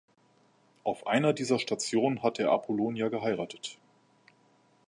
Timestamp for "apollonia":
2.53-3.09